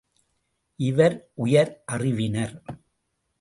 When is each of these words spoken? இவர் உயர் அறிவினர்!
இவர் 0.79 1.15
உயர் 1.35 1.71
அறிவினர்! 1.91 2.55